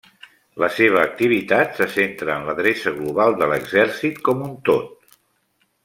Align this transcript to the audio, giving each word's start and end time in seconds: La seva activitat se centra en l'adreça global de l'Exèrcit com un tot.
La 0.61 0.69
seva 0.77 1.03
activitat 1.09 1.77
se 1.81 1.87
centra 1.97 2.39
en 2.39 2.49
l'adreça 2.49 2.95
global 2.99 3.39
de 3.43 3.53
l'Exèrcit 3.53 4.21
com 4.31 4.45
un 4.51 4.61
tot. 4.73 5.19